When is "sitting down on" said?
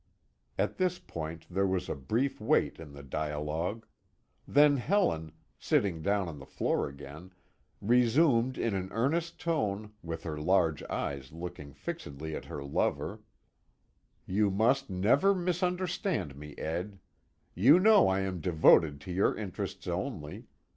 5.59-6.39